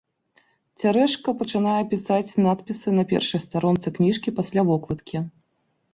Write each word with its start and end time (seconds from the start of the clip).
Цярэшка 0.83 1.33
пачынае 1.41 1.75
пісаць 1.93 2.27
надпісы 2.45 2.89
на 3.01 3.07
першай 3.15 3.45
старонцы 3.47 3.87
кніжкі 3.99 4.29
пасля 4.41 4.61
вокладкі. 4.71 5.17